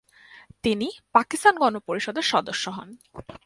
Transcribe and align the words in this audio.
তিনি 0.63 0.87
পাকিস্তান 1.13 1.55
গণপরিষদের 1.57 2.25
সদস্য 2.31 2.65
হন। 2.69 2.89